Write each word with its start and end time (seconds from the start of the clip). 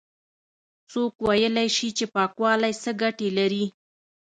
څوک 0.91 1.13
ويلاى 1.27 1.67
شي 1.75 1.89
چې 1.97 2.05
پاکوالی 2.15 2.73
څه 2.83 2.91
گټې 3.01 3.29
لري؟ 3.37 3.65